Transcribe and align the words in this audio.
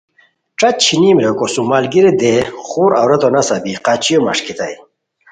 ݯت 0.59 0.75
چھینیم 0.85 1.17
ریکو 1.23 1.45
سوم 1.53 1.65
ملگیری 1.71 2.11
دئے 2.19 2.35
خور 2.65 2.91
عورتو 2.99 3.27
نسہ 3.33 3.55
بی 3.63 3.73
قچیو 3.85 4.19
مݰکیتائے 4.25 4.75